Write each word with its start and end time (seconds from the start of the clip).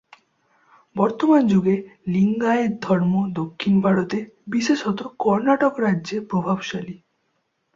বর্তমান 0.95 1.41
যুগে 1.47 1.75
লিঙ্গায়েত 2.07 2.73
ধর্ম 2.81 3.13
দক্ষিণ 3.33 3.73
ভারতে, 3.81 4.17
বিশেষত 4.47 4.99
কর্ণাটক 5.19 5.73
রাজ্যে 5.79 6.17
প্রভাবশালী। 6.21 6.95